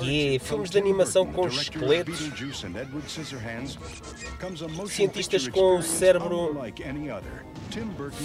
[0.00, 2.18] Que filmes de animação com esqueletos,
[4.88, 6.56] cientistas com o cérebro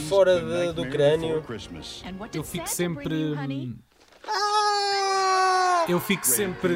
[0.08, 1.44] fora de, do crânio.
[2.34, 3.36] Eu fico sempre.
[5.88, 6.76] Eu fico sempre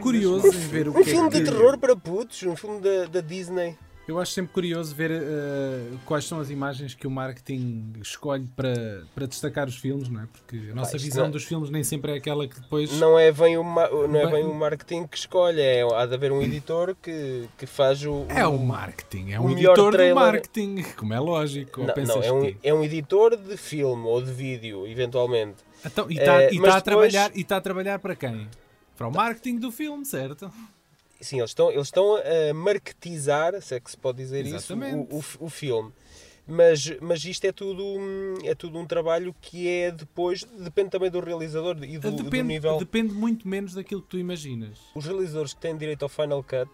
[0.00, 3.06] curioso em ver o Um que é filme de terror para putos, um filme da,
[3.06, 3.76] da Disney.
[4.08, 9.04] Eu acho sempre curioso ver eh, quais são as imagens que o marketing escolhe para,
[9.14, 10.26] para destacar os filmes, não é?
[10.32, 12.90] Porque a nossa visão não- dos filmes nem sempre é aquela que depois.
[12.98, 16.14] Não é bem o, ma- não é Bem- o marketing que escolhe, é, há de
[16.14, 18.24] haver um editor que, que faz o.
[18.30, 21.80] É o marketing, é o um melhor editor trailer- do marketing, como é lógico.
[21.82, 25.56] Não, não, é, um, que- é um editor de filme ou de vídeo, eventualmente.
[25.84, 28.16] Então, e está Eh, e mas tá a depois- trabalhar e tá a trabalhar para
[28.16, 28.48] quem?
[28.96, 30.50] Para o marketing do filme, certo?
[31.20, 35.14] Sim, eles estão, eles estão a marketizar, se é que se pode dizer Exatamente.
[35.14, 35.92] isso, o, o, o filme.
[36.46, 41.10] Mas, mas isto é tudo, hum, é tudo um trabalho que é depois, depende também
[41.10, 42.78] do realizador e do, do depende, nível.
[42.78, 44.78] depende muito menos daquilo que tu imaginas.
[44.94, 46.70] Os realizadores que têm direito ao Final Cut,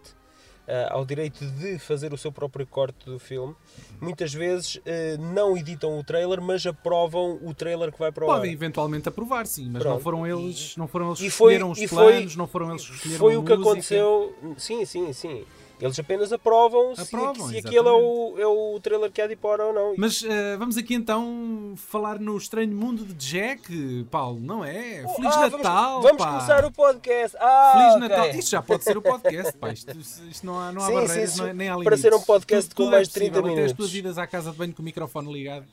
[0.89, 3.55] ao direito de fazer o seu próprio corte do filme,
[4.01, 8.27] muitas vezes ah, não editam o trailer, mas aprovam o trailer que vai para o
[8.27, 10.03] Podem eventualmente aprovar, sim, mas não Pronto.
[10.03, 12.85] foram eles, não foram eles que foi- escolheram os e foi- planos, não foram eles
[12.87, 13.69] que escolheram Foi o que música.
[13.69, 14.35] aconteceu.
[14.57, 15.45] Sim, sim, sim.
[15.79, 19.33] Eles apenas aprovam, se- Aprovam, se, aquele é o, é o trailer que há de
[19.33, 19.93] ir para ou não.
[19.97, 25.05] Mas eh, vamos aqui então falar no estranho mundo de Jack, Paulo, não é?
[25.15, 26.01] Feliz Ah, Natal!
[26.01, 27.35] Vamos, vamos começar o podcast.
[27.39, 27.99] Ah, Feliz ok.
[28.07, 28.39] Natal!
[28.39, 29.69] Isto já pode ser o podcast, pá.
[29.73, 32.01] Isto, isto não há, não há Sim, barreiras, sim, não é- nem há Para limites.
[32.01, 33.77] ser um podcast Tudo- com tudo mais é de 30 possível, Até as minutos.
[33.91, 35.65] tuas idas à casa de banho com o microfone ligado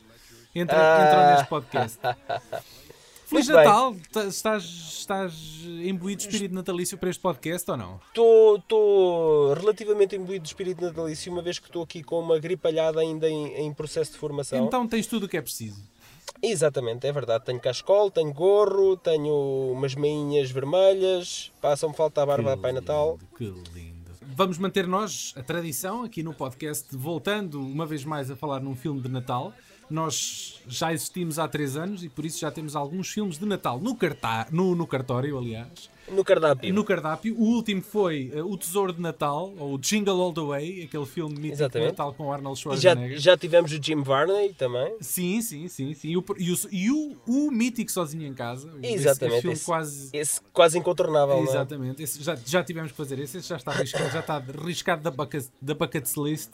[0.55, 1.07] entra, Ah.
[1.07, 1.99] entram neste podcast.
[3.33, 3.57] Feliz Muito.
[3.65, 3.97] Natal!
[4.13, 5.35] Tá- Estás, estás
[5.83, 7.99] imbuído de espírito natalício para este podcast ou não?
[8.11, 13.29] Estou relativamente imbuído de espírito natalício, uma vez que estou aqui com uma gripalhada ainda
[13.29, 14.67] em, em processo de formação.
[14.67, 15.83] Então tens tudo o que é preciso.
[16.43, 17.45] Exatamente, é verdade.
[17.45, 23.19] Tenho cascol, tenho gorro, tenho umas meinhas vermelhas, passam-me falta a barba a Pai Natal.
[23.37, 24.03] Que lindo.
[24.35, 28.75] Vamos manter nós a tradição aqui no podcast, voltando uma vez mais a falar num
[28.75, 29.53] filme de Natal.
[29.93, 33.79] Nós já existimos há três anos e por isso já temos alguns filmes de Natal
[33.79, 35.91] no, cartá no, no cartório, aliás.
[36.11, 36.75] No cardápio.
[36.75, 37.35] No cardápio.
[37.39, 41.35] O último foi uh, O Tesouro de Natal, ou Jingle All the Way, aquele filme
[41.35, 41.91] mítico de Exatamente.
[41.91, 43.19] Natal com Arnold E já, Schwarzenegger.
[43.19, 44.97] já tivemos o Jim Varney também.
[45.01, 45.95] Sim, sim, sim.
[45.95, 46.09] sim.
[46.09, 48.69] E, o, e, o, e o, o mítico Sozinho em Casa.
[48.83, 49.35] Exatamente.
[49.37, 51.43] Esse filme esse, quase esse quase incontornável, é?
[51.43, 55.03] Exatamente, esse já, já tivemos que fazer esse, esse já está arriscado, já está arriscado
[55.03, 56.51] da bucket, da bucket list.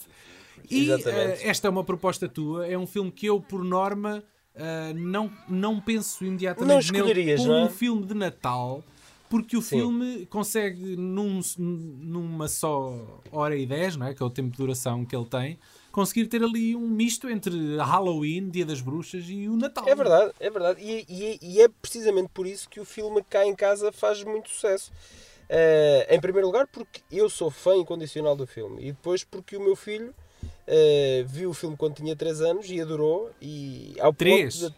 [0.70, 4.22] E eh, esta é uma proposta tua, é um filme que eu, por norma,
[4.54, 7.64] eh, não, não penso Não imediatamente nele escolherias, como não é?
[7.66, 8.82] um filme de Natal,
[9.28, 9.76] porque o Sim.
[9.80, 14.14] filme consegue, num, numa só hora e dez, não é?
[14.14, 15.58] que é o tempo de duração que ele tem,
[15.92, 19.88] conseguir ter ali um misto entre Halloween, Dia das Bruxas e o Natal.
[19.88, 20.80] É verdade, é verdade.
[20.82, 24.48] E, e- e é precisamente por isso que o filme cá em casa faz muito
[24.48, 24.90] sucesso.
[25.50, 28.82] Eh, em primeiro lugar, porque eu sou fã incondicional do filme.
[28.82, 30.14] E depois, porque o meu filho
[30.68, 33.30] eh, viu o filme quando tinha 3 anos e adorou.
[33.42, 34.54] E ao ponto Três?
[34.58, 34.74] de-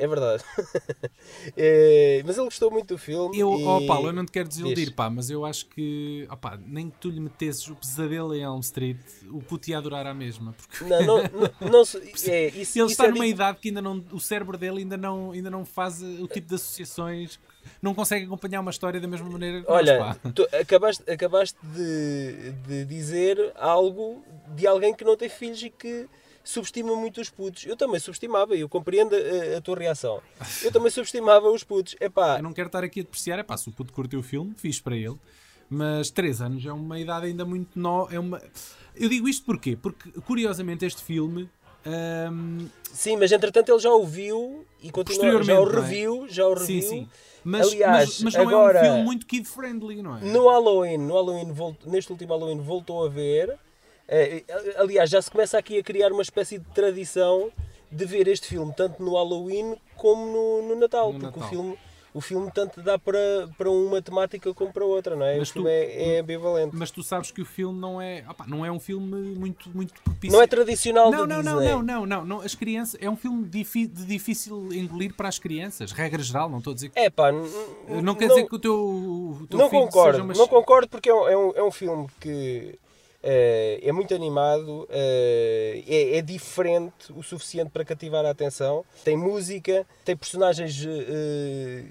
[0.00, 0.42] É verdade.
[1.56, 3.38] Eh, mas ele gostou muito do filme.
[3.38, 3.64] Eu, e...
[3.64, 4.94] oh Paulo, eu não te quero desiludir, Diz.
[4.94, 8.60] pá, mas eu acho que, opá, nem que tu lhe metesses o pesadelo em Elm
[8.60, 8.98] Street,
[9.30, 10.52] o puto ia adorar à mesma.
[10.52, 11.80] Porque Não, não, não, não
[12.28, 14.96] é, isso, ele está é numa di- idade que ainda não, o cérebro dele ainda
[14.96, 17.38] não, ainda não faz o tipo de associações,
[17.80, 20.30] não consegue acompanhar uma história da mesma maneira que Olha, pá.
[20.34, 24.22] tu acabaste, acabaste de, de dizer algo
[24.54, 26.06] de alguém que não tem filhos e que
[26.44, 27.66] subestima muito os putos.
[27.66, 30.20] Eu também subestimava, eu compreendo a, a tua reação.
[30.62, 31.96] Eu também subestimava os putos.
[32.00, 34.22] Epá, Eu não quero estar aqui a depreciar, é pá, se o puto curtiu o
[34.22, 35.16] filme, fiz para ele.
[35.68, 38.12] Mas 3 anos é uma idade ainda muito nova.
[38.14, 38.42] É uma...
[38.96, 39.76] Eu digo isto porquê?
[39.76, 41.48] Porque, curiosamente, este filme
[42.32, 45.72] hum, sim, mas entretanto ele já o viu e continua, já o é?
[45.72, 46.82] reviu, já o reviu.
[46.82, 47.08] Sim, sim.
[47.44, 50.20] Mas, Aliás, mas, mas não agora- é um filme muito kid-friendly, não é?
[50.20, 51.54] No Halloween, no Halloween
[51.86, 53.56] neste último Halloween voltou a ver.
[54.12, 54.42] Eh,
[54.76, 57.50] aliás, já se começa aqui a criar uma espécie de tradição
[57.92, 61.46] de ver este filme tanto no Halloween como no, no Natal, No porque Natal.
[61.46, 61.78] o filme
[62.12, 65.38] o filme tanto dá para, para uma temática como para outra, não é?
[65.38, 66.74] Mas o filme tu- é, é ambivalente.
[66.74, 69.94] Mas tu sabes que o filme não é, opá, não é um filme muito, muito
[70.02, 70.36] propício.
[70.36, 72.40] Não é tradicional não, não, não, não, não, não, não.
[72.40, 73.62] As crianças é um filme de
[74.06, 77.30] difícil engolir para as crianças, regra geral, não estou a dizer que É pá,
[78.02, 81.08] não quer dizer que o teu, o teu não concordo, seja uma não concordo porque
[81.08, 82.76] é um, é um, é um filme que
[83.22, 89.16] eh, é muito animado, eh, é, é diferente o suficiente para cativar a atenção, tem
[89.16, 91.84] música, tem personagens eh,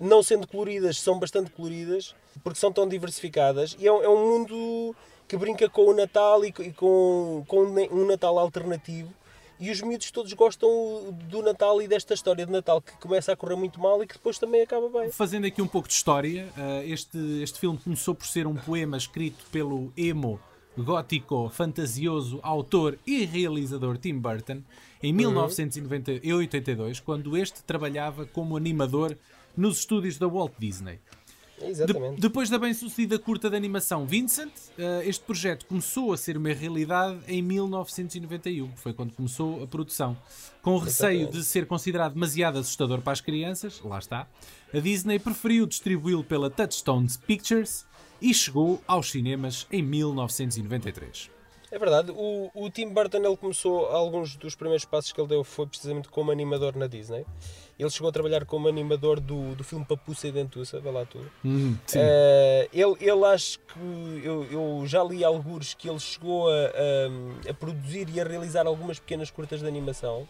[0.00, 3.76] não sendo coloridas, são bastante coloridas porque são tão diversificadas.
[3.78, 4.96] E é, um- é um mundo
[5.28, 9.12] que brinca com o Natal e, e com, com um Natal alternativo.
[9.60, 10.68] E os miúdos todos gostam
[11.28, 14.14] do Natal e desta história de Natal que começa a correr muito mal e que
[14.14, 15.12] depois também acaba bem.
[15.12, 18.96] Fazendo aqui um pouco de história, uh, este, este filme começou por ser um poema
[18.96, 20.40] escrito pelo emo
[20.76, 24.62] gótico, fantasioso autor e realizador Tim Burton
[25.02, 29.16] em 1982, quando este trabalhava como animador
[29.56, 30.98] nos estúdios da Walt Disney.
[31.62, 32.16] Exatamente.
[32.16, 36.52] De, depois da bem-sucedida curta de animação Vincent, uh, este projeto começou a ser uma
[36.52, 40.16] realidade em 1991, que foi quando começou a produção.
[40.62, 44.26] Com receio de ser considerado demasiado assustador para as crianças, lá está,
[44.72, 47.86] a Disney preferiu distribuí-lo pela Touchstones Pictures
[48.24, 51.30] e chegou aos cinemas em 1993.
[51.70, 55.44] É verdade, o, o Tim Burton ele começou, alguns dos primeiros passos que ele deu
[55.44, 57.26] foi precisamente como animador na Disney.
[57.78, 61.30] Ele chegou a trabalhar como animador do, do filme Papuça e Dentuça, vê lá tudo.
[61.44, 66.52] Hum, uh, ele, ele acho que eu, eu já li alguns que ele chegou a,
[66.52, 70.26] a, a, produzir e a realizar algumas pequenas curtas de animação.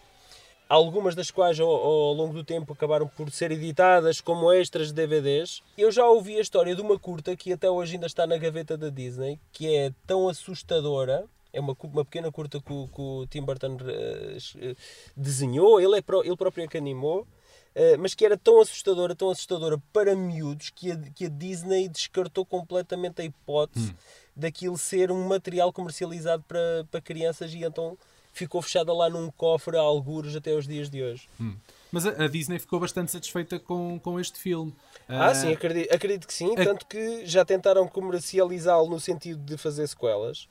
[0.68, 4.94] Algumas das quais ao, ao, longo do tempo acabaram por ser editadas como extras de
[4.94, 5.62] DVDs.
[5.76, 8.76] Eu já ouvi a história de uma curta que até hoje ainda está na gaveta
[8.76, 13.26] da Disney, que é tão assustadora é uma, uma pequena curta que o, que o
[13.28, 14.76] Tim Burton uh,
[15.16, 19.14] desenhou, ele, é pro, ele próprio é que animou, uh, mas que era tão assustadora,
[19.14, 23.94] tão assustadora para miúdos, que a, que a Disney descartou completamente a hipótese hum.
[24.34, 27.96] daquilo ser um material comercializado para, para crianças e então
[28.34, 31.28] ficou fechada lá num cofre a algures até os dias de hoje.
[31.40, 31.56] Hum.
[31.90, 34.74] Mas a, a, Disney ficou bastante satisfeita com, com este filme.
[35.08, 36.54] Ah, uh, sim, acredito, acredito que sim.
[36.56, 40.48] Tanto que já tentaram comercializá-lo no sentido de fazer sequelas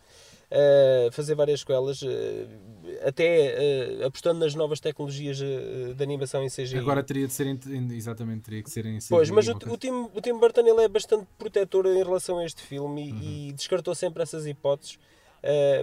[0.53, 2.07] uh, fazer várias escolas, uh,
[3.05, 6.77] até uh, apostando nas novas tecnologias de animação em CGI.
[6.77, 7.59] Agora teria de ser, em,
[7.93, 9.09] exatamente, teria que ser em CGI.
[9.09, 12.45] Pois, mas o, o, Tim, o Tim Burton ele é bastante protetor em relação a
[12.45, 13.21] este filme e, uhum.
[13.49, 14.99] e descartou sempre essas hipóteses.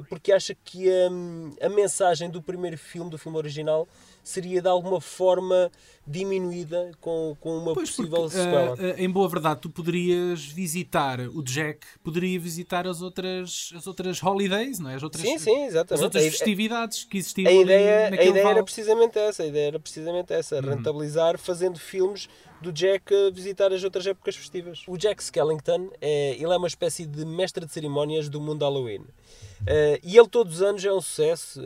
[0.08, 3.86] Porque acha que a, a mensagem do primeiro filme, do filme original,
[4.22, 5.70] seria de alguma forma
[6.06, 8.74] diminuída com, com uma pois possível porque, sequela.
[8.74, 14.22] Uh, em boa verdade, tu poderias visitar o Jack, poderia visitar as outras, as outras
[14.22, 14.96] holidays, não é?
[14.96, 15.94] As outras, sim, sim, exatamente.
[15.94, 19.80] As outras festividades que existiam a ideia, a ideia era precisamente essa, a ideia era
[19.80, 20.70] precisamente essa, uhum.
[20.70, 22.28] rentabilizar fazendo filmes
[22.60, 24.82] do Jack visitar as outras épocas festivas.
[24.86, 29.00] O Jack Skellington é, ele é uma espécie de mestre de cerimónias do mundo Halloween.
[29.00, 31.64] Uh, e ele todos os anos é um sucesso, uh,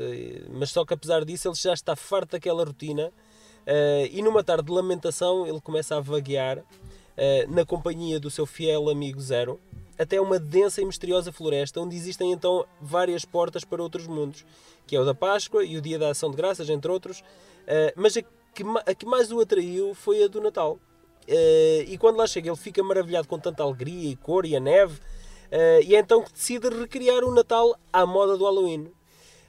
[0.51, 4.65] mas só que apesar disso ele já está farto daquela rotina uh, e numa tarde
[4.65, 6.63] de lamentação ele começa a vaguear
[7.49, 9.61] na companhia do seu fiel amigo Zero
[9.97, 14.45] até uma densa e misteriosa floresta onde existem então várias portas para outros mundos,
[14.85, 17.23] que é o da Páscoa e o Dia da Ação de Graças, entre outros,
[17.95, 18.17] mas
[18.55, 20.79] que, a que mais o atraiu foi a do Natal.
[21.87, 25.01] e quando lá chega ele fica maravilhado com tanta alegria e cor e a neve,
[25.55, 28.87] Uh, e é então que decide recriar o Natal à moda do Halloween.
[28.87, 28.93] Uh,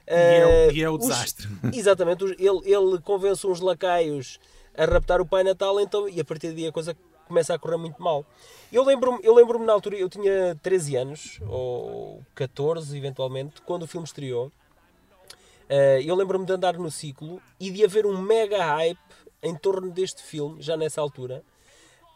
[0.08, 1.48] e, é o, eh, e é o desastre.
[1.64, 2.22] Os, exatamente.
[2.22, 4.38] Os, ele, ele convence uns lacaios
[4.78, 7.76] a raptar o Pai Natal então, e a partir daí a coisa começa a correr
[7.76, 8.24] muito mal.
[8.72, 13.86] Eu lembro-me eu lembro na altura, eu tinha 13 anos, ou 14 eventualmente, quando o
[13.86, 14.52] filme estreou.
[15.68, 18.98] Uh, eu lembro-me de andar no ciclo e de haver um mega hype
[19.42, 21.42] em torno deste filme, já nessa altura.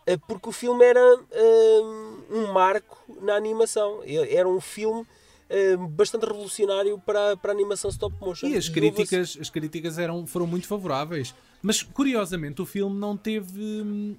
[0.07, 4.01] Eh, porque o filme era uh, um marco na animação.
[4.05, 8.49] Era um filme uh, bastante revolucionário para, para a animação stop motion.
[8.49, 11.35] E as críticas, as críticas eram, foram muito favoráveis.
[11.63, 14.17] Mas curiosamente o filme não teve hum,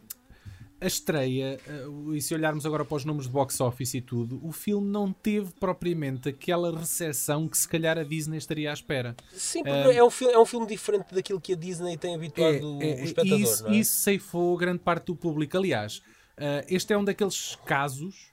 [0.81, 4.43] a estreia, uh, e se olharmos agora para os números de box office e tudo,
[4.43, 9.15] o filme não teve propriamente aquela recepção que se calhar a Disney estaria à espera.
[9.31, 12.15] Sim, porque uh, é, um filme, é um filme diferente daquilo que a Disney tem
[12.15, 13.39] habituado é, é, o espectador.
[13.39, 13.75] Isso, é?
[13.75, 15.55] isso ceifou grande parte do público.
[15.55, 18.31] Aliás, uh, este é um daqueles casos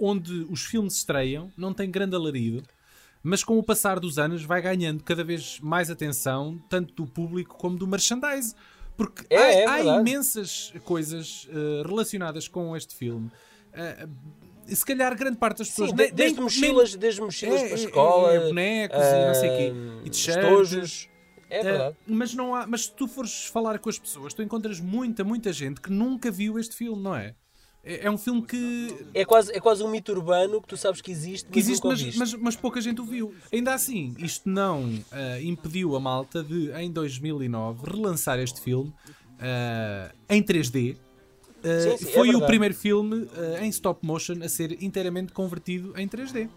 [0.00, 2.60] onde os filmes estreiam, não tem grande alarido,
[3.22, 7.56] mas com o passar dos anos vai ganhando cada vez mais atenção, tanto do público
[7.56, 8.52] como do merchandise.
[8.98, 13.30] Porque é, há, é há imensas coisas uh, relacionadas com este filme.
[13.72, 14.10] Uh,
[14.66, 15.90] se calhar grande parte das pessoas.
[15.90, 19.26] Sim, nem, desde, nem, mochilas, nem, desde mochilas é, para a escola, é, bonecos e
[19.26, 19.72] não sei o quê.
[20.04, 21.08] E t-shirts.
[21.48, 21.94] É verdade.
[21.94, 25.22] Uh, mas, não há, mas se tu fores falar com as pessoas, tu encontras muita,
[25.22, 27.36] muita gente que nunca viu este filme, não é?
[27.82, 28.94] É, é um filme que.
[29.14, 32.16] É quase, é quase um mito urbano que tu sabes que existe, que existe mas,
[32.16, 33.34] mas, mas, pouca gente o viu.
[33.52, 38.92] Ainda assim, isto não uh, impediu a malta de, em 2009, relançar este filme
[39.38, 40.94] uh, em 3D.
[40.94, 40.98] Uh,
[41.64, 43.28] eh, sim, sim, foi é o primeiro filme
[43.60, 46.48] em stop motion a ser inteiramente convertido em 3D.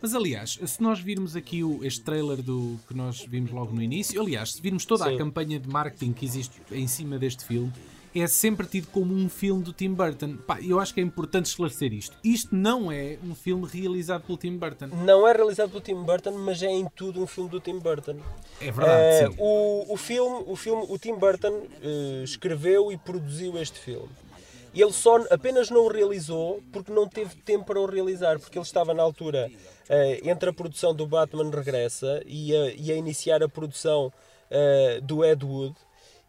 [0.00, 3.80] Mas aliás, se nós virmos aqui o, este trailer do que nós vimos logo no
[3.80, 5.14] início, aliás, se virmos toda sim.
[5.14, 7.72] a campanha de marketing que existe em cima deste filme,
[8.14, 10.36] é sempre tido como um filme do Tim Burton.
[10.46, 12.16] Pá, eu acho que é importante esclarecer isto.
[12.22, 14.86] Isto não é um filme realizado pelo Tim Burton.
[15.04, 18.16] Não é realizado pelo Tim Burton, mas é em tudo um filme do Tim Burton.
[18.60, 19.36] É verdade, Uh, sim.
[19.38, 24.08] o, o filme, o filme, o Tim Burton uh, escreveu e produziu este filme.
[24.72, 28.58] E ele só apenas não o realizou porque não teve tempo para o realizar, porque
[28.58, 32.96] ele estava na altura uh, entre a produção do Batman Regressa e a, e a
[32.96, 34.12] iniciar a produção
[35.02, 35.74] do Ed Wood.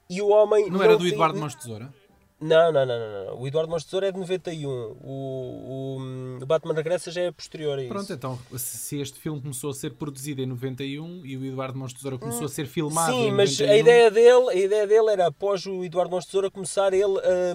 [0.10, 1.94] E o homem Não era do Eduardo Mãos de Tesoura?
[2.40, 3.42] não, não, não, não, não.
[3.42, 4.70] O Eduardo Mãos Tesoura é de 91.
[4.70, 7.90] O, o, hum, o Batman Regressa já é posterior a isso.
[7.92, 11.94] Pronto, então se este filme começou a ser produzido em 91 e o Eduardo Mãos
[11.94, 15.10] Tesoura começou a ser filmado Sim, em mas 91, a ideia dele, a ideia dele
[15.12, 17.06] era após o Eduardo Mãos Tesoura começar ele,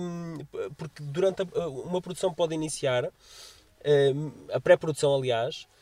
[0.00, 0.38] hum,
[0.76, 3.04] porque durante a- uma produção pode iniciar,
[4.14, 5.79] hum, a pré-produção aliás, hum,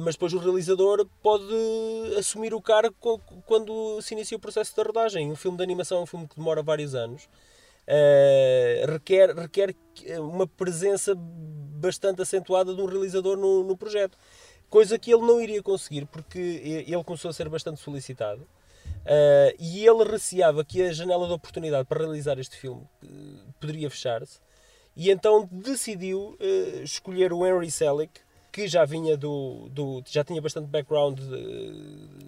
[0.00, 1.44] mas depois o realizador pode
[2.18, 2.94] assumir o cargo
[3.46, 5.30] quando se inicia o processo de rodagem.
[5.30, 7.28] Um filme de animação é um filme que demora vários anos.
[7.84, 9.74] Uh, requer, requer
[10.18, 14.16] uma presença bastante acentuada de um realizador no, no projeto.
[14.70, 16.38] Coisa que ele não iria conseguir, porque
[16.86, 18.42] ele começou a ser bastante solicitado.
[18.42, 22.82] Uh, e ele receava que a janela de oportunidade para realizar este filme
[23.60, 24.40] poderia fechar-se.
[24.96, 28.20] E então decidiu uh, escolher o Henry Selick,
[28.54, 31.18] que já vinha do, do já tinha bastante background.
[31.18, 31.24] uh,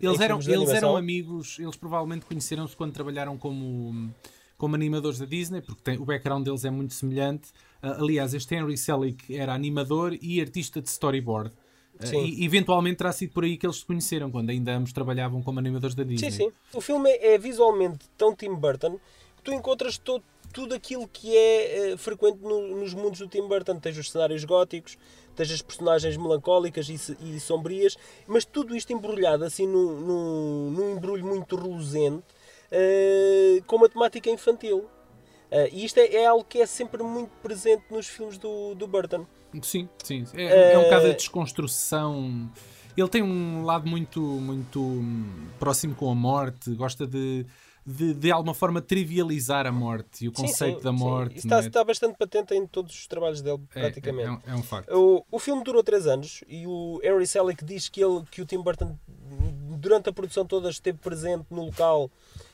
[0.02, 4.12] Eles, eram, de eles eram amigos, eles provavelmente conheceram-se quando trabalharam como,
[4.58, 7.50] como animadores da Disney, porque tem- o background deles é muito semelhante.
[7.80, 11.52] Ah, aliás, este Henry Selick era animador e artista de storyboard.
[12.00, 12.24] Ah, Sim.
[12.26, 15.60] e eventualmente terá sido por aí que eles se conheceram, quando ainda ambos trabalhavam como
[15.60, 16.30] animadores da Disney.
[16.32, 16.52] Sim, sim.
[16.74, 18.98] O filme é, é visualmente tão Tim Burton
[19.36, 23.46] que tu encontras todo, tudo aquilo que é eh, frequente no- nos mundos do Tim
[23.46, 23.78] Burton.
[23.78, 24.96] Tens os cenários góticos,
[25.34, 30.92] tens as personagens melancólicas e, e sombrias, mas tudo isto embrulhado assim num, num, num
[30.96, 32.24] embrulho muito reluzente
[32.70, 34.86] eh, com uma temática infantil.
[35.50, 38.86] Eh, e isto é, é algo que é sempre muito presente nos filmes do, do
[38.86, 39.26] Burton.
[39.62, 40.24] Sim, sim.
[40.34, 42.50] É, é um bocado a desconstrução.
[42.96, 47.44] Ele tem um lado muito, muito hum, próximo com a morte, gosta de,
[47.86, 50.98] de, de alguma forma trivializar a morte e o Sim, conceito sim, da sim.
[50.98, 51.38] morte.
[51.38, 51.68] Isso não está, é?
[51.68, 54.26] está bastante patente em todos os trabalhos dele, É- praticamente.
[54.28, 54.90] É, um, é um facto.
[54.92, 58.46] O, o filme durou 3 anos e o Henry Selick diz que, ele, que o
[58.46, 58.98] Tim Burton,
[59.78, 62.10] durante a produção toda, esteve presente no local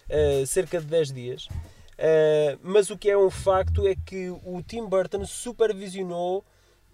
[0.08, 1.48] eh, cerca de 10 dias.
[1.96, 6.44] Eh, mas o que é um facto é que o Tim Burton supervisionou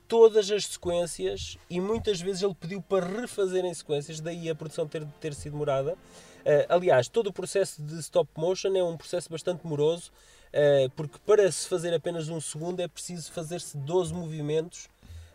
[0.09, 5.05] todas as sequências e muitas vezes ele pediu para refazerem sequências, daí a produção ter,
[5.21, 5.97] ter sido demorada.
[6.45, 10.11] Eh, aliás, todo o processo de stop motion é um processo bastante moroso,
[10.53, 14.89] eh, porque para se fazer apenas um segundo é preciso fazer-se 12 movimentos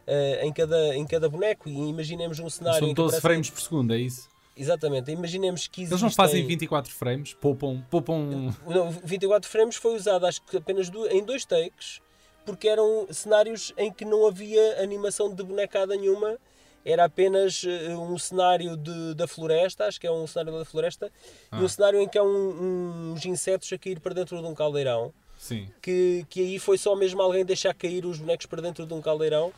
[0.07, 1.69] eh, em, cada, em cada boneco.
[1.69, 2.79] E imaginemos um cenário.
[2.79, 4.27] São em que 12 aparecem- frames por segundo, é isso?
[4.55, 9.95] Exatamente, imaginemos que Eles não existem- fazem 24 frames, poupam, poupam Não, 24 frames foi
[9.95, 11.99] usado acho que apenas em dois takes,
[12.45, 16.37] porque eram cenários em que não havia animação de bonecada nenhuma,
[16.85, 21.09] era apenas eh, um cenário de, da floresta, acho que é um cenário da floresta,
[21.51, 21.69] e um Ah.
[21.69, 25.67] cenário em que há um- uns insetos a cair para dentro de um caldeirão, Sim.
[25.81, 29.01] que, que aí foi só mesmo alguém deixar cair os bonecos para dentro de um
[29.01, 29.53] caldeirão,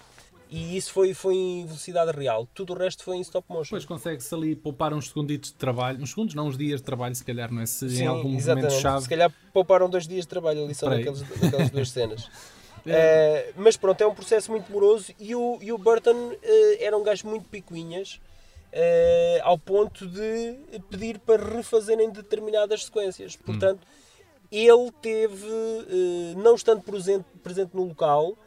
[0.48, 2.48] e isso foi, foi em velocidade real.
[2.54, 3.64] Tudo o resto foi em stop motion.
[3.76, 7.16] Depois consegue-se ali poupar uns segunditos de trabalho, uns segundos, não uns dias de trabalho,
[7.16, 7.66] se calhar, não é?
[7.66, 8.66] Se Sim, em algum exatamente.
[8.68, 9.02] momento-chave.
[9.02, 12.30] Se calhar pouparam dois dias de trabalho ali só naqueles, naquelas duas cenas.
[12.86, 16.96] Eh, mas pronto, é um processo muito moroso e o, e o Burton eh, era
[16.98, 18.20] um gajo muito picuinhas
[18.72, 20.56] eh, ao ponto de
[20.90, 23.36] pedir para refazerem determinadas sequências.
[23.36, 23.86] Portanto,
[24.52, 25.48] ele teve,
[26.38, 28.38] não estando presente, presente no local,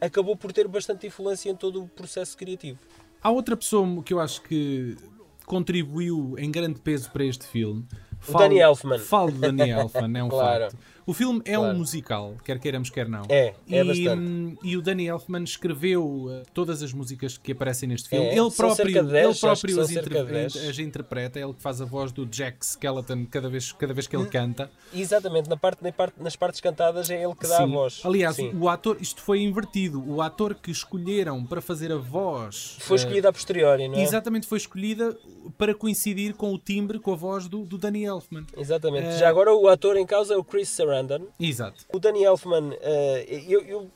[0.00, 2.78] acabou por ter bastante influência em todo o processo criativo.
[3.20, 4.96] Há outra pessoa que eu acho que
[5.44, 7.84] contribuiu em grande peso para este filme.
[8.28, 8.98] O Danny Elfman.
[8.98, 10.64] Falo de Danny Elfman, é um Claro.
[10.70, 10.78] facto.
[11.08, 11.74] O filme é Claro.
[11.74, 13.22] um musical, quer queiramos, quer não.
[13.30, 14.10] É, é e, bastante.
[14.30, 18.26] hum, e o Danny Elfman escreveu uh, todas as músicas que aparecem neste filme.
[18.26, 20.68] É, ele próprio, cerca de 10, ele próprio as, 10.
[20.68, 24.06] as interpreta, é ele que faz a voz do Jack Skeleton cada vez, cada vez
[24.06, 24.70] que ele canta.
[24.92, 27.72] Exatamente, na parte, na parte- nas partes cantadas é ele que dá a Sim.
[27.72, 28.02] voz.
[28.04, 28.52] Aliás, Sim.
[28.60, 30.04] o ator, isto foi invertido.
[30.06, 34.02] O ator que escolheram para fazer a voz Foi uh, escolhido a posteriori, não é?
[34.02, 35.16] Exatamente, foi escolhida
[35.56, 38.44] para coincidir com o timbre, com a voz do, do Danny Elfman.
[38.54, 39.06] Exatamente.
[39.06, 40.97] Eh, Já agora o ator em causa é o Chris Sarandon.
[41.38, 41.84] Exato.
[41.92, 43.90] O Danny Elfman, eh, eu, eu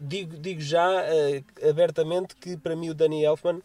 [0.00, 3.60] digo, digo já eh, abertamente que para mim o Danny Elfman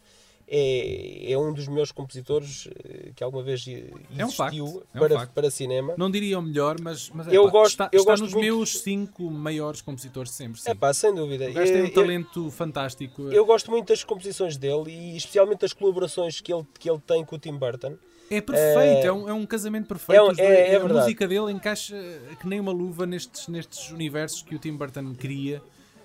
[0.50, 5.00] é, é um dos melhores compositores eh, que alguma vez É um existiu é um
[5.02, 5.34] para, facto.
[5.34, 5.96] para cinema.
[5.98, 8.46] Não diria o melhor, mas, mas Eu epá, gosto- está, eu está gosto nos muito-
[8.46, 10.62] meus cinco maiores compositores de sempre.
[10.62, 10.70] Sim.
[10.72, 11.50] É pá, sem dúvida.
[11.50, 13.24] o gajo tem um Eh, eu- talento fantástico.
[13.30, 17.26] Eu gosto muito das composições dele e especialmente das colaborações que ele, que ele tem
[17.26, 17.98] com o Tim Burton.
[18.30, 20.22] É perfeito, é, um, é um casamento perfeito.
[20.22, 20.44] é- dois- é-
[20.74, 20.94] é a verdade.
[21.02, 21.96] música dele encaixa
[22.40, 25.62] que nem uma luva nestes, nestes universos que o Tim Burton cria.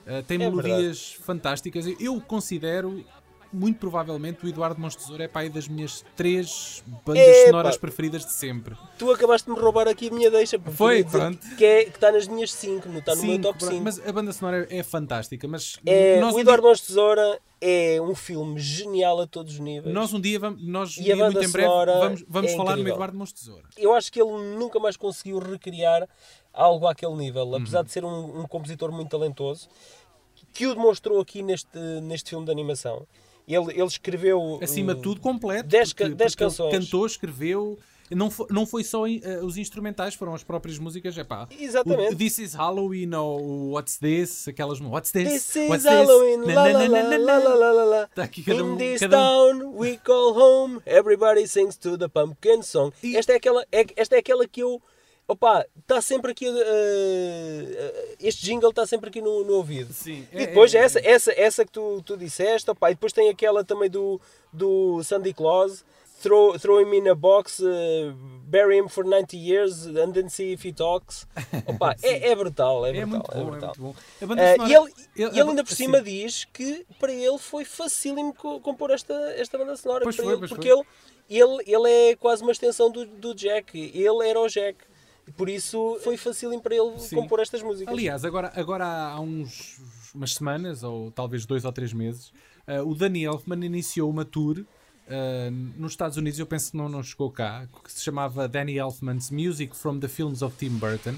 [0.07, 1.87] Uh, tem É melodias fantásticas.
[2.01, 3.05] Eu considero,
[3.53, 8.33] muito provavelmente, o Eduardo Mons Tesouro é pai das minhas três bandas sonoras preferidas de
[8.33, 8.77] sempre.
[8.99, 10.59] Tu acabaste de me roubar aqui a minha deixa.
[10.59, 11.39] porque Foi, pronto.
[11.57, 13.85] Que é- está nas minhas 5, não está no meu top pronto, 5.
[13.85, 15.47] Mas a banda sonora é, é fantástica.
[15.47, 19.95] Mas É, nós, o Eduardo de Tesoura é um filme genial a todos os níveis.
[19.95, 22.81] nós um dia vamos, nós um dia, muito em breve vamos, vamos é falar no
[22.81, 22.95] incrível.
[22.95, 23.69] Eduardo Mons Tesouro.
[23.77, 26.09] Eu acho que ele nunca mais conseguiu recriar
[26.53, 27.57] algo àquele nível, Uhum.
[27.57, 29.69] apesar de ser um, um compositor muito talentoso,
[30.53, 33.07] que o demonstrou aqui neste, neste filme de animação.
[33.47, 34.59] Ele, ele escreveu.
[34.63, 35.69] Acima de uh, tudo, completo.
[35.69, 36.73] dez ca- porque- dez porque ele canções.
[36.73, 37.79] Cantou, escreveu.
[38.11, 41.17] Não foi, não foi só eh, os instrumentais, foram as próprias músicas.
[41.17, 42.13] Epá, Exatamente.
[42.13, 44.79] O This is Halloween ou What's This, aquelas.
[44.81, 45.31] What's This?
[45.33, 48.07] This is What's Halloween, Na, la la la la la la la la.
[48.09, 51.97] Tá aqui cada um- In this cada um- town we call home, everybody sings to
[51.97, 52.93] the pumpkin song.
[53.03, 54.83] E- Esta, é aquela, é, esta é aquela que eu.
[55.29, 56.49] Opa, está sempre aqui.
[56.49, 59.93] uh, este jingle está sempre aqui no, no ouvido.
[59.93, 63.13] Sim, E é- depois é- essa, essa, essa que tu, tu disseste, opa, e depois
[63.13, 64.21] tem aquela também do,
[64.53, 65.85] do Sandy Claus.
[66.23, 68.13] Throw, throw him in a box, uh,
[68.45, 71.27] bury him for 90 years, and then see if he talks.
[71.67, 73.11] Opa, é, é brutal, é É brutal.
[73.11, 73.75] muito bom, é brutal.
[73.77, 73.95] muito bom.
[74.55, 75.83] Sonora- e ele, ele- ele ainda por sim.
[75.87, 80.05] cima diz que para ele foi facílimo co- compor esta, esta banda sonora.
[80.05, 80.79] Pois para foi, ele, porque foi.
[81.29, 83.77] ele, ele, ele é quase uma extensão do, do Jack.
[83.93, 84.79] Ele era o Jack.
[85.33, 87.17] E por isso foi facílimo para ele Sim.
[87.17, 87.93] compor estas músicas.
[87.93, 89.81] Aliás, agora, agora há uns,
[90.15, 92.33] umas semanas, ou talvez dois ou três meses,
[92.67, 94.65] eh, o Danny Elfman iniciou uma tour
[95.09, 98.77] eh, nos Estados Unidos, eu penso que não, não chegou cá, que se chamava Danny
[98.77, 101.17] Elfman's Music from the Films of Tim Burton,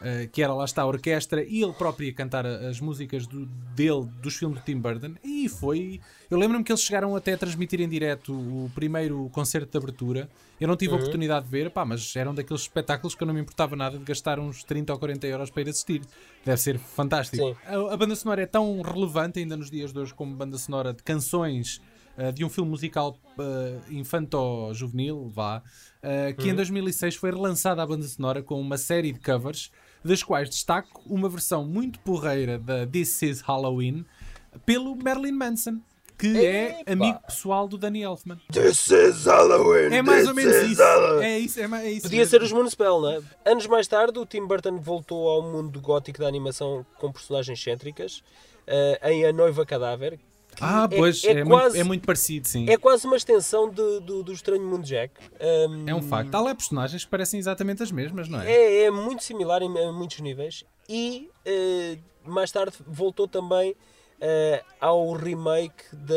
[0.00, 3.26] eh, que era lá está a orquestra e ele próprio ia cantar a- as músicas
[3.26, 6.00] do- dele, dos filmes de Tim Burton, e foi...
[6.30, 10.28] Eu lembro-me que eles chegaram até a transmitir em direto o primeiro concerto de abertura,
[10.60, 10.98] eu não tive Uhum.
[10.98, 13.98] a oportunidade de ver, pá, mas eram daqueles espetáculos que eu não me importava nada
[13.98, 16.02] de gastar uns 30 ou 40 euros para ir assistir.
[16.44, 17.56] Deve ser fantástico.
[17.66, 20.92] A, a banda sonora é tão relevante ainda nos dias de hoje como banda sonora
[20.94, 21.80] de canções
[22.16, 25.58] uh, de um filme musical uh, infanto-juvenil, vá,
[26.02, 29.70] uh, que em 2006 foi relançada a banda sonora com uma série de covers,
[30.04, 34.04] das quais destaco uma versão muito porreira da This Is Halloween
[34.66, 35.80] pelo Marilyn Manson.
[36.16, 36.92] Que é Epa!
[36.92, 38.38] amigo pessoal do Danny Elfman.
[38.52, 39.92] This is Halloween.
[39.92, 40.80] É mais ou menos is isso.
[40.82, 41.24] Halloween.
[41.24, 42.30] É isso, é, é isso Podia mesmo.
[42.30, 43.20] ser os Moonspell, não é?
[43.44, 48.22] Anos mais tarde, o Tim Burton voltou ao mundo gótico da animação com personagens cêntricas
[48.64, 50.20] eh, em A Noiva Cadáver.
[50.60, 52.68] Ah, é- pois, é, é, muito, quase, é muito parecido, sim.
[52.68, 55.14] é quase uma extensão de- do, do Estranho Mundo Jack.
[55.68, 56.34] Um, É um facto.
[56.34, 58.50] Há lá personagens que parecem exatamente as mesmas, não é?
[58.52, 63.74] É, é muito similar em, em muitos níveis e eh, mais tarde voltou também
[64.20, 66.14] eh, ao remake da,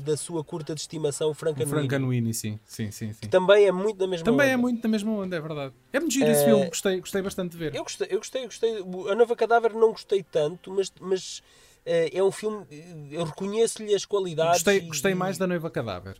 [0.00, 1.88] da sua curta de estimação Frankenweenie.
[1.88, 2.58] Frankenweenie, sim.
[2.64, 3.28] Sim, sim, sim.
[3.28, 4.58] Também é muito da mesma Também é onda.
[4.62, 5.74] muito da mesma onda, é verdade.
[5.92, 7.74] É muito giro esse Eh, filme, gostei, gostei bastante de ver.
[7.74, 8.76] Eu gostei, eu gostei, gostei.
[9.10, 12.66] A Nova Cadáver não gostei tanto, mas, mas eh, é um filme.
[13.10, 14.62] Eu reconheço-lhe as qualidades.
[14.62, 16.16] Gostei, e- gostei mais da Noiva Cadáver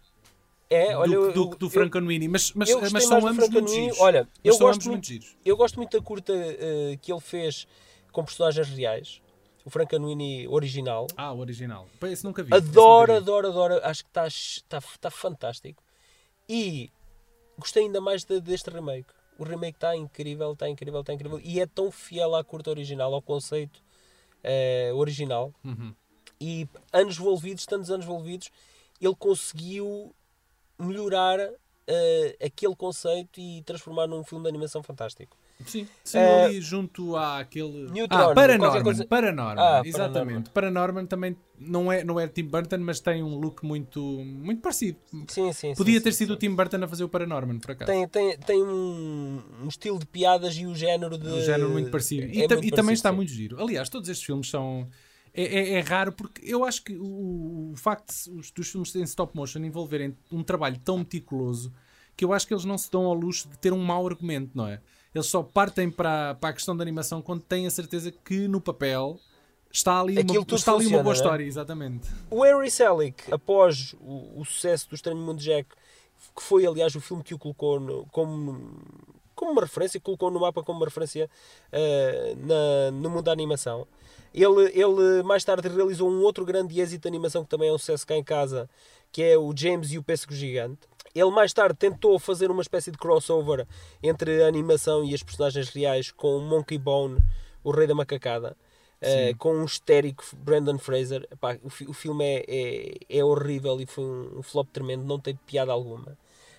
[0.71, 4.01] é, olha, do, do, do eu- Frankenweenie, mas, mas, mas são ambos muito giros.
[4.01, 5.37] Olha, eu gosto muito- giros.
[5.45, 7.67] Eu gosto muito da curta eh, que ele fez
[8.11, 9.21] com personagens reais.
[9.65, 11.07] O Frankenweenie original.
[11.17, 11.87] Ah, o original.
[12.03, 12.53] Esse nunca vi.
[12.53, 13.17] Adoro, nunca vi.
[13.31, 13.81] adoro, adoro.
[13.83, 15.83] Acho que está está está fantástico.
[16.49, 16.91] E
[17.59, 19.09] gostei ainda mais de- deste remake.
[19.39, 21.41] O remake está incrível, está incrível, está incrível.
[21.43, 23.83] E é tão fiel à curta original, ao conceito
[24.45, 25.53] eh, original.
[25.65, 25.95] Uhum.
[26.41, 28.51] E anos envolvidos, tantos anos envolvidos,
[29.01, 30.15] ele conseguiu
[30.79, 31.39] melhorar
[31.87, 35.37] eh, aquele conceito e transformar num filme de animação fantástico.
[35.67, 37.89] Sim, sim Eh, ali junto àquele.
[37.91, 38.83] Neutron, ah, qualquer Paranorman.
[38.83, 40.51] coisa- Paranorman, Ah, exatamente.
[40.51, 44.99] Paranorman também não é, não é Tim Burton, mas tem um look muito, muito parecido.
[45.29, 46.35] Sim, sim, Podia sim, ter sim, sido sim.
[46.35, 47.91] o Tim Burton a fazer o Paranorman, por acaso.
[47.91, 51.27] Tem, tem, tem um, um estilo de piadas e o género de.
[51.29, 52.27] um género muito parecido.
[52.27, 53.17] E, é muito e também parecido, está sim.
[53.17, 53.63] muito giro.
[53.63, 54.89] Aliás, todos estes filmes são.
[55.33, 58.95] É, é- é raro porque eu acho que o, o facto de os, dos filmes
[58.95, 61.73] em stop motion envolverem um trabalho tão meticuloso
[62.17, 64.51] que eu acho que eles não se dão ao luxo de ter um mau argumento,
[64.55, 64.81] não é?
[65.15, 68.61] Eles só partem para, para a questão da animação quando têm a certeza que no
[68.61, 69.19] papel
[69.71, 71.17] está ali, Aquilo uma, está ali uma boa é?
[71.17, 72.09] história, exatamente.
[72.31, 75.69] O Henry Selick, após o, o sucesso do Estranho Mundo Jack,
[76.35, 78.81] que foi aliás o filme que o colocou no- como,
[79.37, 81.31] como uma referência, colocou no mapa como uma referência
[81.71, 83.87] eh, na, no mundo da animação.
[84.33, 87.79] Ele, ele mais tarde realizou um outro grande êxito de animação que também é um
[87.79, 88.69] sucesso cá em casa,
[89.13, 90.81] que é o James e o Pêssego Gigante.
[91.15, 93.67] Ele mais tarde tentou fazer uma espécie de crossover
[94.03, 97.19] entre a animação e as personagens reais com o Monkey Bone,
[97.63, 98.57] o Rei da Macacada.
[99.03, 99.35] Sim.
[99.37, 101.29] com um histérico Brandon Fraser.
[101.31, 105.05] Epá, o, fi- o filme é, é, é horrível e foi um, um flop tremendo,
[105.05, 106.17] não tem piada alguma.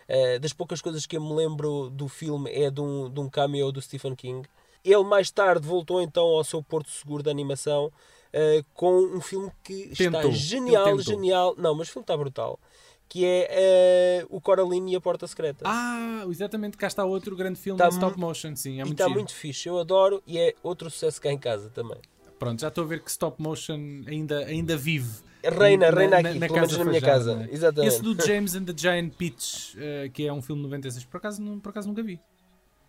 [0.07, 3.27] Uh, das poucas coisas que eu me lembro do filme é de um, de um
[3.27, 4.47] cameo do Stephen King.
[4.83, 9.51] Ele mais tarde voltou então ao seu porto seguro de animação uh, com um filme
[9.63, 10.29] que Tentou.
[10.29, 11.55] está genial, genial.
[11.57, 12.59] Não, mas o filme está brutal.
[13.07, 15.63] Que é uh, o Coraline e a Porta Secreta.
[15.65, 18.85] Ah, exatamente, cá está outro grande filme Tá de stop mu- motion, sim, é e
[18.85, 19.69] muito está muito fixe.
[19.69, 21.97] Eu adoro e é outro sucesso cá em casa também.
[22.39, 25.23] Pronto, já estou a ver que stop motion ainda, ainda vive.
[25.43, 27.35] Reina, na- reina na- aqui, na pelo menos casa na minha casa.
[27.35, 27.49] não é?
[27.51, 27.93] Exatamente.
[27.93, 31.17] Esse do James and the Giant Peach, eh, que é um filme de 96, por
[31.17, 32.19] acaso, não- por acaso nunca vi.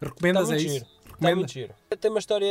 [0.00, 0.74] Recomendas, é muito isso?
[0.74, 0.86] giro.
[0.86, 1.36] Está Recomenda?
[1.36, 1.74] muito giro.
[2.00, 2.48] Tem uma história,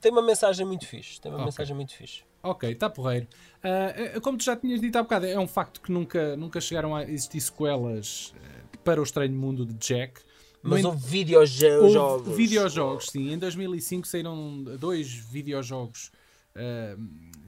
[0.00, 1.20] tem uma mensagem muito fixe.
[1.20, 1.46] Tem uma Ok.
[1.46, 2.22] mensagem muito fixe.
[2.42, 3.26] Ok, está porreiro.
[3.62, 6.60] Ah, eh, como tu já tinhas dito há bocado, é um facto que nunca, nunca
[6.60, 10.20] chegaram a existir sequelas eh, para o Estranho Mundo de Jack.
[10.62, 11.94] Mas houve videojogos.
[12.28, 13.32] Houve videojogos, sim.
[13.32, 16.10] Em 2005 saíram dois videojogos
[16.56, 16.96] ah,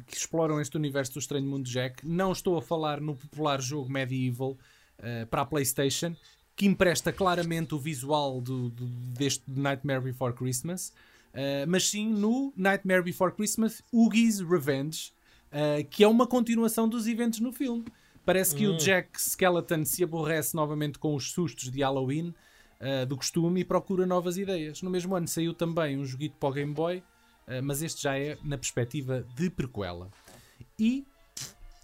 [0.07, 2.07] que exploram este universo do Estranho Mundo de Jack.
[2.07, 4.57] Não estou a falar no popular jogo Medieval
[5.00, 6.14] ah, para a PlayStation,
[6.57, 10.92] que empresta claramente o visual do, do- deste Nightmare Before Christmas,
[11.35, 15.12] ah, mas sim no Nightmare Before Christmas Oogie's Revenge,
[15.53, 17.85] ah, que é uma continuação dos eventos no filme.
[18.25, 22.35] Parece que o Jack Skeleton se aborrece novamente com os sustos de Halloween
[22.81, 24.81] uh, do costume e procura novas ideias.
[24.81, 28.18] No mesmo ano saiu também um joguito para o Game Boy, uh, mas este já
[28.18, 30.11] é na perspectiva de prequela.
[30.79, 31.05] E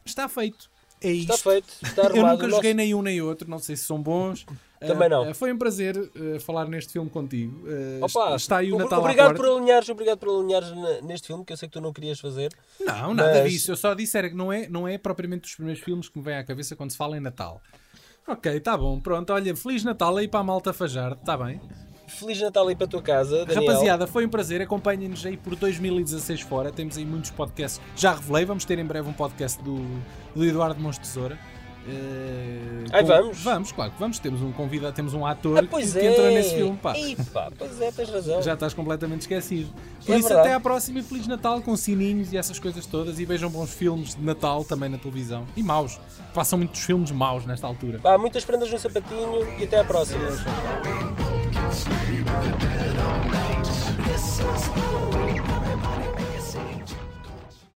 [0.02, 0.70] está feito.
[1.02, 1.50] É Está isto.
[1.50, 1.66] feito.
[1.82, 2.32] Está Eu arrumado.
[2.42, 4.44] nunca joguei nosso- nem um nem outro, não sei se são bons.
[4.80, 5.30] Também Uh, não.
[5.30, 7.54] uh, foi um prazer uh, falar neste filme contigo.
[7.68, 10.68] Uh, Opa, está aí o Natal obrigado por alinhares, obrigado por alinhares
[11.02, 12.50] neste filme que eu sei que tu não querias fazer.
[12.80, 13.72] Não, nada Mas- disso.
[13.72, 16.24] Eu só disse era que não é, não é propriamente dos primeiros filmes que me
[16.24, 17.60] vem à cabeça quando se fala em Natal.
[18.26, 18.98] Ok, tá bom.
[19.00, 21.60] Pronto, olha, Feliz Natal aí para a malta fajar, está bem?
[22.10, 23.66] Feliz Natal aí para a tua casa, Daniel.
[23.66, 24.60] Rapaziada, foi um prazer.
[24.60, 26.70] Acompanhem-nos aí por 2016 fora.
[26.70, 27.80] Temos aí muitos podcasts.
[27.96, 29.78] Já revelei, vamos ter em breve um podcast do,
[30.34, 31.38] do Eduardo Mons Tesoura.
[31.88, 33.38] Eh, Ai, com- vamos?
[33.42, 34.18] Vamos, claro que vamos.
[34.18, 36.06] Temos um convidado, temos um ator Ah, que, é.
[36.12, 36.76] entra nesse filme.
[36.76, 36.96] Pá.
[36.96, 38.42] Ih, pá, pois é, tens razão.
[38.42, 39.72] Já estás completamente esquecido.
[40.04, 40.48] Por É isso, verdade.
[40.48, 43.18] até à próxima e Feliz Natal com sininhos e essas coisas todas.
[43.18, 45.46] E vejam bons filmes de Natal também na televisão.
[45.56, 45.98] E maus.
[46.34, 47.98] Passam muitos filmes maus nesta altura.
[47.98, 50.20] Pá, muitas prendas no sapatinho e até à próxima.
[51.70, 51.86] This
[54.40, 55.09] is